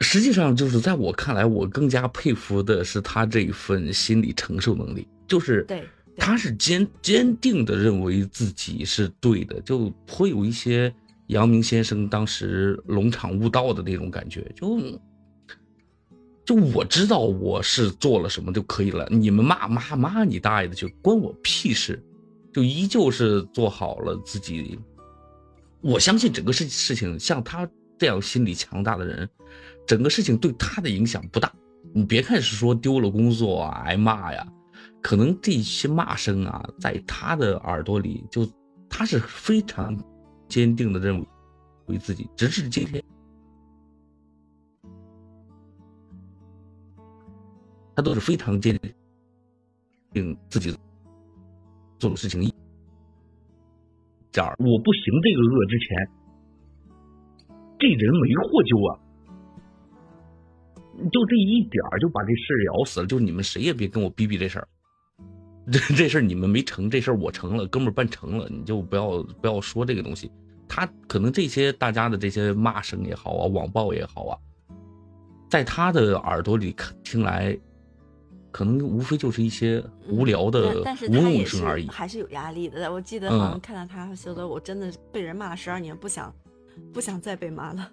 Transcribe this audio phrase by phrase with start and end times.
[0.00, 5.84] 实际上就是在我看来，我更加佩服的是他这一份心理承受能力，就是对，
[6.16, 10.92] 他是坚坚定的认为自己是对的，就会有一些
[11.26, 14.80] 阳明先生当时龙场悟道的那种感觉，就
[16.44, 22.02] 就我知道我是做了什么就可以了，你们骂骂骂你大爷的去，关我屁事，
[22.52, 24.78] 就依旧是做好了自己。
[25.80, 27.68] 我相信整个事事情，像他
[27.98, 29.28] 这样心理强大的人，
[29.90, 31.52] 整个事情对他的影响不大。
[31.92, 34.46] 你别看是说丢了工作啊，挨骂呀，
[35.02, 38.48] 可能这些骂声啊，在他的耳朵里，就
[38.88, 40.00] 他是非常
[40.46, 41.26] 坚定的认为
[41.86, 43.02] 为自己，直至今天，
[47.96, 48.78] 他都是非常坚
[50.12, 50.72] 定自己
[51.98, 52.48] 做的事情。
[54.30, 56.08] 这儿我不行这个恶之前，
[57.80, 59.09] 这人没获救啊！
[61.10, 63.06] 就这一点就把这事咬死了。
[63.06, 64.68] 就是你们谁也别跟我逼逼这事儿，
[65.72, 70.30] 这这事儿你们没成，这事儿我成了，哥们儿办成了，你就不要不要说这个东西。
[70.68, 74.38] 他可能这些大家的这些骂声也好啊，网暴也好啊，
[75.48, 77.58] 在他的耳朵里听来。
[78.52, 82.92] 可能无非就是一些无聊的嗡嗡声而已，还是有压力的。
[82.92, 86.34] 我记得好像看到他说的，我真的被人骂了十二年，不想
[86.92, 87.88] 不想再被骂了。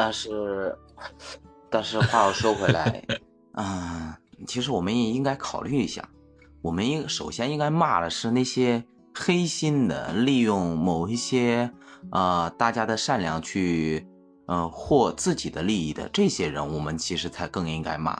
[0.00, 0.78] 但是，
[1.68, 3.04] 但是话又说回来，
[3.58, 4.14] 嗯，
[4.46, 6.08] 其实我们也应该考虑一下，
[6.62, 11.68] 我们应首先应该骂的是那些黑心的，利用某一些
[12.12, 14.06] 呃大家的善良去
[14.46, 18.16] 呃获自己的利益的这些人，我们其实才更应该骂。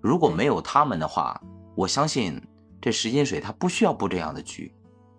[0.00, 1.42] 如果没有他们的话，
[1.74, 2.40] 我相信
[2.80, 4.72] 这石金水他不需要布这样的局。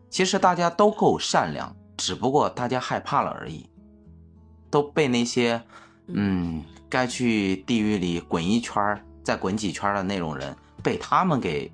[0.10, 3.70] 其实大家都够善良，只不过大家害怕了而已。
[4.70, 5.64] 都被那些，
[6.08, 11.72] 嗯，该去地狱里滚一圈再滚几圈的那种人，被他们给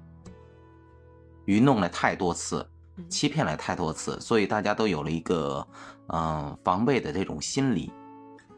[1.45, 2.67] 愚弄了太多次，
[3.09, 5.67] 欺骗了太多次，所以大家都有了一个，
[6.07, 7.91] 嗯，防备的这种心理。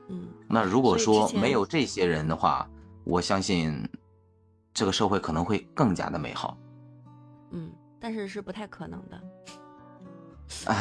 [0.09, 2.69] 嗯，那如果说没有这些人的话，
[3.03, 3.87] 我相信。
[4.77, 6.57] 这个社会可能会更加的美好，
[7.51, 9.21] 嗯，但是是不太可能的。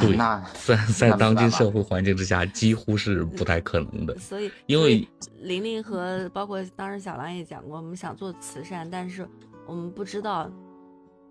[0.01, 4.17] 对，那 在在当今社会环境之下，几乎是不太可能的。
[4.19, 5.07] 所以，因为
[5.41, 9.29] 玲玲和包括当时小兰也讲过，我们想做慈善，但是
[9.67, 10.51] 我们不知道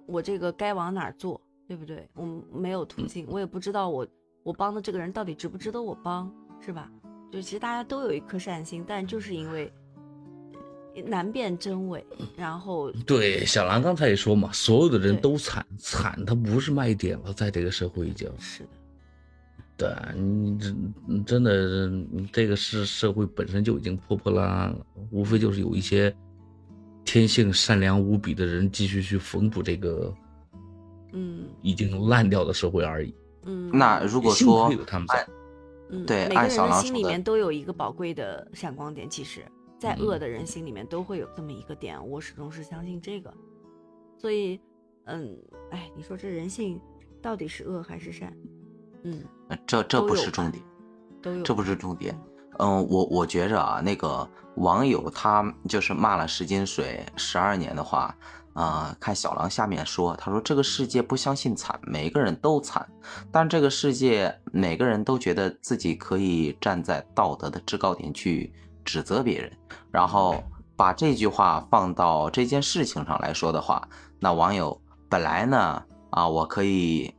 [0.06, 2.08] 我这个该往哪儿做，对不对？
[2.14, 4.08] 我们没有途径，我也不知道我
[4.44, 6.90] 我帮的这个人到底值不值得我帮，是吧？
[7.32, 9.72] 就其实大家都有一颗善心，但就是因为。
[11.02, 12.06] 难辨真伪，
[12.36, 18.64] 然后对小兰刚才也说嘛，所有的人都惨惨，他不是卖点了，在这个社会已经是
[19.78, 21.92] 的，对你真真的
[22.32, 26.16] 这个是社会本身就已经破破烂烂了，无非就是有一些
[27.04, 30.14] 天性善良无比的人继续去缝补这个
[31.12, 33.14] 嗯已经烂掉的社会而已。
[33.46, 35.28] 嗯，那如果说他们在，
[35.90, 39.44] 嗯，对，每个人的心里面都有一个宝贵的闪光点，其实。
[39.84, 43.34] 再恶的人心里面都会有这么一个点，我始终是相信这个，
[44.18, 44.58] 所以，
[45.08, 45.38] 嗯，
[45.72, 46.80] 哎，你说这人性
[47.22, 48.34] 到底是恶还是善？
[49.04, 49.22] 嗯，
[49.68, 50.64] 这这不是重点，
[51.22, 52.18] 都有，这不是重点。
[52.60, 58.18] 嗯，我我觉着啊，那个网友他就是骂了石金水十二年的话，
[58.54, 62.90] 啊，看小狼下面说，他说这个世界不相信惨，每个人都惨，
[63.34, 68.54] 但这个世界每个人都觉得自己可以站在道德的制高点去。
[68.84, 69.52] 指责别人，
[69.92, 70.44] 然后
[70.76, 73.88] 把这句话放到这件事情上来说的话，
[74.20, 74.80] 那网友
[75.10, 77.14] 本来呢啊，我可以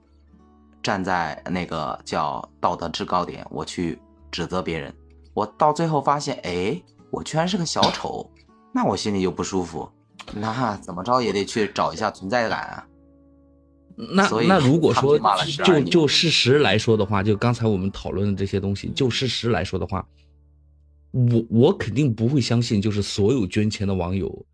[0.82, 3.98] 站在那个叫道德制高点，我去
[4.30, 4.94] 指责别人，
[5.32, 8.30] 我到最后发现，哎，我居然是个小丑，
[8.72, 9.88] 那我心里就不舒服，
[10.32, 12.86] 那怎么着也得去找一下存在感啊。
[13.96, 15.16] 那那如果说
[15.64, 20.04] 就就事实来说的话，就刚才我们讨论的这些东西，就事实来说的话。
[21.14, 24.44] 我我肯定不会相信，就是所有捐钱的网友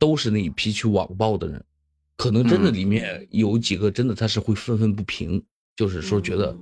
[0.00, 1.64] 都是那一批去网暴的人，
[2.16, 5.40] 可能真的里面有几个真的他是会愤愤不平，
[5.76, 6.56] 就是说觉得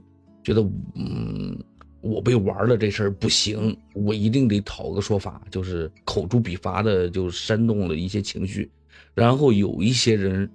[0.44, 0.60] 觉得
[0.94, 1.58] 嗯
[2.02, 8.70] 我被玩了这事儿不行，我一定得讨个说法，就是口诛笔伐的就煽动了一些情绪，
[9.14, 10.46] 然后有一些人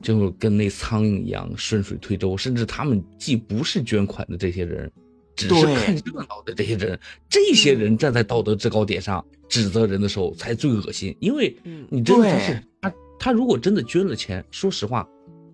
[0.00, 4.90] 就跟那苍蝇一样顺水推舟，甚至他们既不是捐款的这些人。
[5.36, 6.98] 只是看热闹的这些人，
[7.28, 11.14] 这些人站在道德制高点上指责人的时候才最恶心。
[11.20, 11.54] 因为，
[11.90, 15.06] 你真的是他，他如果真的捐了钱，说实话，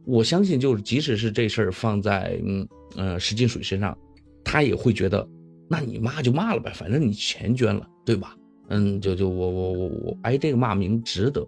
[0.06, 3.96] 我相信就是即使是这事儿放在嗯呃石金水身上，
[4.44, 5.28] 他也会觉得
[5.68, 8.36] 那你骂就骂了呗，反正你钱捐了，对吧？
[8.68, 11.46] 嗯，就就我我我我挨这个骂名值得，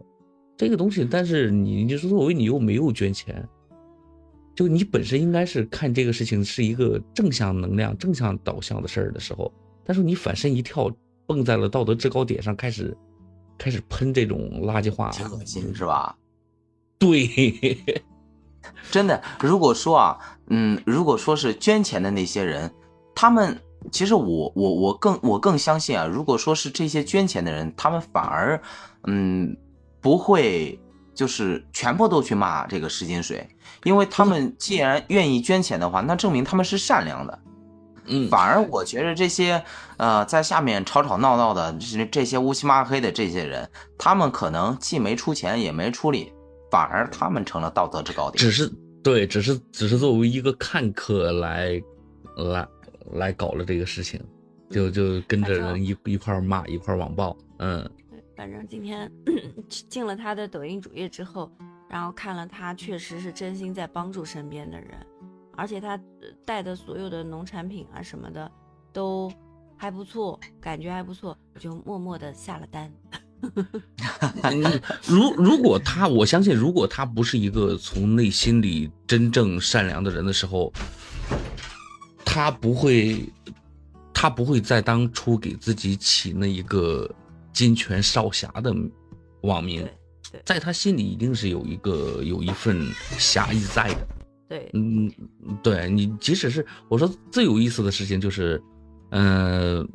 [0.59, 1.07] 这个东西。
[1.09, 3.49] 但是你就是作为你又没有捐钱，
[4.55, 9.53] 就你本身应该是看这个事情是一个正向能量、正向导向的事儿的时候，
[9.85, 10.91] 但是你反身一跳，
[11.27, 12.97] 蹦在了道德制高点上，开始
[13.59, 16.17] 开始喷这种垃圾话，挺恶心是吧？
[16.99, 17.77] 对，
[18.91, 19.23] 真的。
[19.41, 20.19] 如果说啊，
[20.49, 22.71] 嗯，如果说是捐钱的那些人，
[23.15, 23.59] 他们。
[23.93, 28.59] 其实我我我更我更相信啊，如果说是这些捐钱的人，他们反而，
[29.07, 29.55] 嗯，
[30.01, 30.81] 不会
[31.15, 33.49] 就是全部都去骂这个石金水，
[33.85, 37.39] 因为他们既然愿意捐钱的话，那证明他们是善良的，
[38.07, 39.63] 嗯，反而我觉得这些
[39.97, 46.33] 呃在下面吵吵闹闹的这这些乌漆抹黑的这些人，他们可能既没出钱也没出力，
[46.71, 48.71] 反而他们成了道德制高点，只是
[49.03, 51.81] 对，只是只是作为一个看客来
[52.37, 52.67] 来。
[53.13, 54.19] 来搞了这个事情，
[54.71, 58.04] 就就跟着人一一块骂一块网暴，嗯，对，
[58.37, 59.11] 反正今天
[59.69, 61.51] 进了他的抖音主页之后，
[61.89, 64.91] 然后看了他确实是真心在帮助身边的人，
[65.57, 65.99] 而且他
[66.45, 68.51] 带的所有的农产品啊什么的
[68.93, 69.33] 都
[69.77, 72.93] 还不错，感觉还不错，我就默默的下了单。
[75.07, 80.73] 如如果他，我相信如果他不是一个从内心里真正善良的人的时候。
[82.27, 83.33] 他不会，
[84.13, 87.09] 他不会在当初给自己起那一个
[87.55, 88.75] 金泉少侠的
[89.43, 89.89] 网名，
[90.45, 92.87] 在他心里一定是有一个有一份
[93.19, 94.07] 侠义在的。
[94.47, 95.11] 对，嗯，
[95.63, 98.63] 对你，即使是我说最有意思的事情就是，
[99.11, 99.89] 嗯，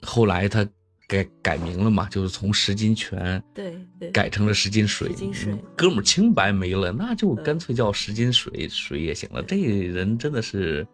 [0.00, 0.66] 后来他
[1.06, 9.42] 改改名了嘛，就是从十金泉对对改成了十金水，金水，哥们清白没了，那就干脆叫十金水水也行了。
[9.42, 10.86] 这人真的是。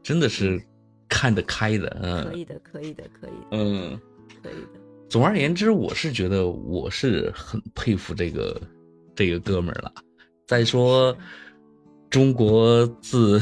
[0.00, 0.62] 真的是
[1.06, 4.00] 看得开的，嗯，可以的，可以的，可以的，嗯，
[4.42, 4.80] 可以的。
[5.08, 8.60] 总而言之，我是觉得我是很佩服这个
[9.14, 9.92] 这个哥们儿了。
[10.46, 11.16] 再说，
[12.10, 13.40] 中国自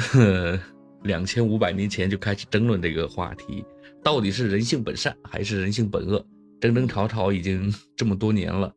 [1.02, 3.64] 两千五百年前就开始争论这个话题，
[4.02, 6.24] 到底是人性本善还是人性本恶？
[6.60, 8.72] 争争吵吵已经这么多年了，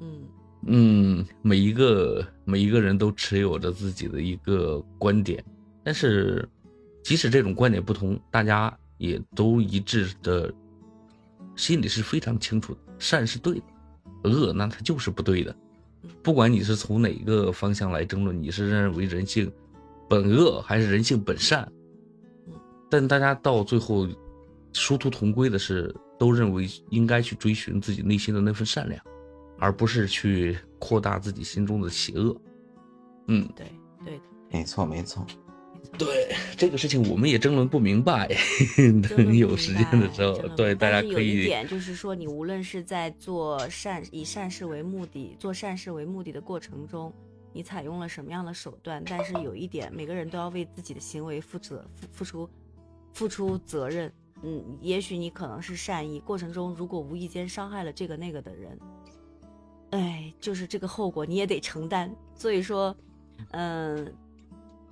[0.00, 0.22] 嗯
[0.66, 5.44] 嗯，每一个每一个人都持有着自己的一个观点，
[5.84, 6.48] 但是。
[7.02, 10.52] 即使这种观点不同，大家也都一致的，
[11.56, 15.54] 心里是非常清楚的，善是对的，恶那它就是不对的。
[16.22, 19.50] 不管你是从哪个方向来争论，你是认为人性
[20.08, 21.70] 本恶还是人性本善，
[22.88, 24.06] 但大家到最后
[24.72, 29.02] 殊途同归的是，都认为应该去追寻自己内心的那份善良，
[29.58, 32.36] 而不是去扩大自己心中的邪恶。
[33.28, 33.66] 嗯，对
[34.04, 35.26] 对的，没错没错。
[35.98, 38.28] 对这个事情，我们也争论不明白。
[39.08, 41.36] 等 有时间的时候，对大家可以。
[41.36, 47.12] 有一点就是说，你无论是在做善、以善事为目的、做善事为目的的过程中，
[47.52, 49.02] 你采用了什么样的手段？
[49.06, 52.50] 但是有一点，每个人都要为自己的行为负责、付付出、
[53.12, 54.12] 付出责任。
[54.42, 58.78] 嗯，也许你可能是善意，过程中如果无意间伤害了这个那个的人，
[59.90, 62.14] 哎，就是这个后果你也得承担。
[62.34, 62.94] 所以说，
[63.52, 64.12] 嗯。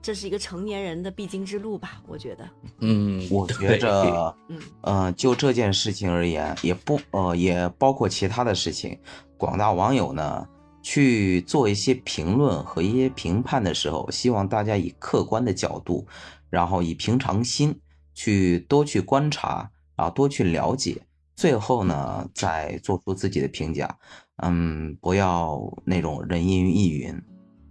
[0.04, 2.02] 这是一个成年人的必经之路吧？
[2.06, 2.46] 我觉得，
[2.80, 8.98] 嗯，我觉着，嗯，呃，就这件事情而言，也不，呃，也包括其他的事情。
[9.38, 10.46] 广大网友呢，
[10.82, 16.06] 去做一些评论和一些评判的时候，希望大家以客观的角度，
[16.50, 17.74] 然后以平常心
[18.12, 21.00] 去多去观察，然后多去了解，
[21.34, 23.96] 最后呢，再做出自己的评价。
[24.42, 27.22] 嗯，不要那种人云亦云，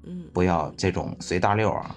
[0.03, 1.96] 嗯，不要这种随大溜啊。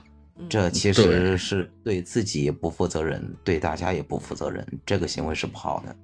[0.50, 5.96] 这其实是对自己也不负责任，对大家也不负责任，这个行为是不好的，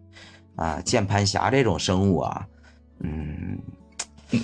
[0.57, 2.47] 啊，键盘侠这种生物啊，
[3.01, 3.59] 嗯，
[4.31, 4.39] 所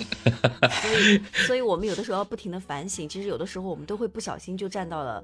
[1.01, 5.23] 以， 所以我们有的时候要不停的反省，其实有的时候我们都会不小心就站到了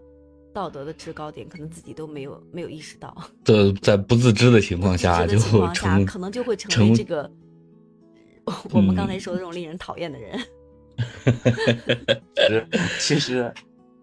[0.52, 5.38] 道德的制高点，可能自己都没有没有意识到，对，在不自知的情况下就
[5.76, 7.32] 成，可能就会成为这个
[8.72, 10.40] 我们刚才说的这种令人讨厌的人，
[12.36, 12.68] 其 实
[13.00, 13.54] 其实。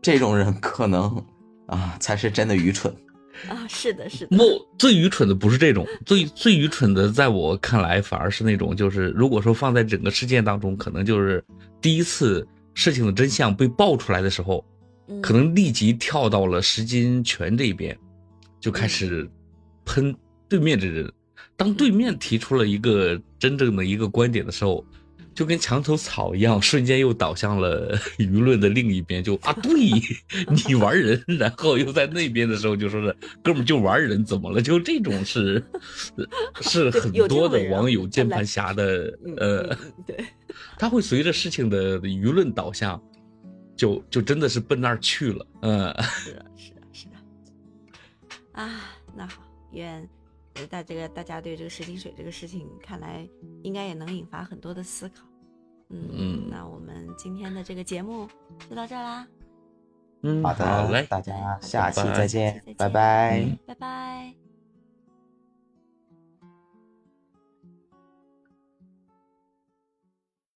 [0.02, 1.24] 这种人可能
[1.66, 2.92] 啊，才是真的愚蠢
[3.48, 3.66] 啊！
[3.68, 4.36] 是的，是的。
[4.36, 4.42] 不，
[4.76, 11.42] 最愚蠢的不是这种，最最愚蠢的，在我看来，反而是那种，就是如果说放在整个事件当中，可能就是
[11.80, 14.64] 第一次事情的真相被爆出来的时候，
[15.22, 17.96] 可能立即跳到了石金泉这边，
[18.60, 19.28] 就开始
[19.84, 20.14] 喷
[20.48, 21.10] 对面的人。
[21.56, 24.84] 当对面提出了一个真正的一个观点的时候，
[25.34, 29.22] 就跟墙头草一样，瞬间又倒向了 舆论的另一边。
[29.22, 29.72] 就啊，对
[30.66, 34.60] 你玩人， 然后又在那边的时候就说是哥们就玩人，怎么了？
[34.60, 35.62] 就这种是
[36.60, 40.24] 是很多的网友键盘侠的呃，对，
[40.78, 43.00] 他会随着事情的舆论导向，
[43.76, 45.46] 就就真的是奔那儿去了。
[45.62, 47.12] 嗯，是的，是的，是的。
[48.52, 48.70] 啊，
[49.16, 50.08] 那好，愿。
[50.70, 53.28] 大这个大家对这个石井水这个事情，看来
[53.62, 55.26] 应该也能引发很多的思考。
[55.90, 58.28] 嗯，那我们今天的这个节目
[58.68, 59.26] 就到这啦。
[60.22, 64.41] 嗯，好的，好嘞，大家下期再见，拜拜，拜拜。